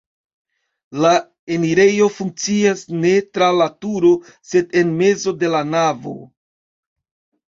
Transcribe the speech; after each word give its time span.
La 1.03 1.09
enirejo 1.57 2.07
funkcias 2.15 2.81
ne 3.03 3.11
tra 3.39 3.49
la 3.57 3.67
turo, 3.85 4.11
sed 4.53 4.73
en 4.81 4.95
mezo 5.03 5.35
de 5.45 5.53
la 5.57 5.61
navo. 5.75 6.15